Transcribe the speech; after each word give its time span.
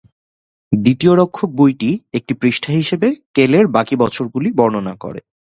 দ্বিতীয় 0.71 1.13
রক্ষক 1.15 1.49
বইটি 1.55 1.91
একটি 2.17 2.33
পৃষ্ঠা 2.41 2.71
হিসাবে 2.73 3.07
কেলের 3.35 3.65
বাকি 3.67 3.95
বছরগুলি 3.95 4.49
বর্ণনা 4.59 4.93
করে। 5.03 5.19